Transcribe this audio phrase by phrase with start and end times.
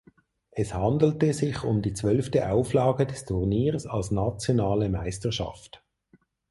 [0.49, 5.83] Es handelte sich um die zwölfte Auflage des Turniers als nationale Meisterschaft.